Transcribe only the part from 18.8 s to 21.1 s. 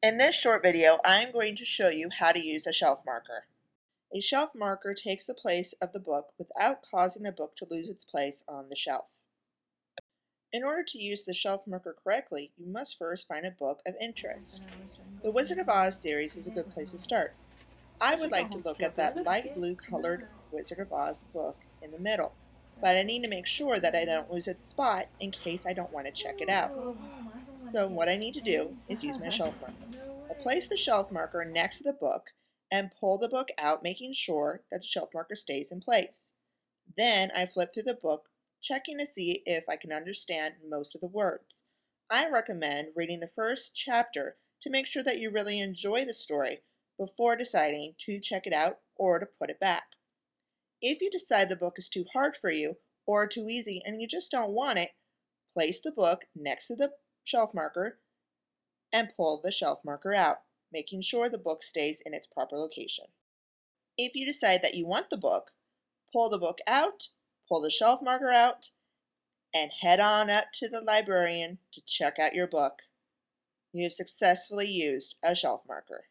at that light blue colored Wizard of